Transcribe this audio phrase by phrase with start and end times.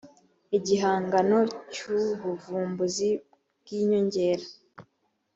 [0.57, 1.39] igihangano
[1.73, 3.09] cy ubuvumbuzi
[3.61, 4.45] bw inyongera